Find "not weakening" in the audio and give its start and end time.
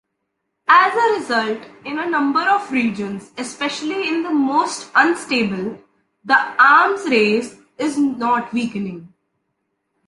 7.99-9.13